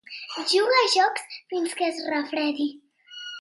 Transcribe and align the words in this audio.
Juga 0.51 0.79
a 0.83 0.87
jocs 0.93 1.27
fins 1.51 1.77
que 1.81 1.91
es 1.91 2.01
refredi. 2.15 2.67